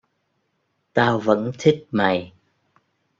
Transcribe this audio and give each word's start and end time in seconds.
tao 0.93 1.19
vẫn 1.19 1.51
thích 1.59 1.87
mày 1.91 2.33